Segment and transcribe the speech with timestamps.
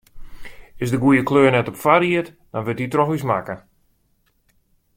[0.77, 3.55] Is de goede kleur net op foarried, dan wurdt dy troch ús makke.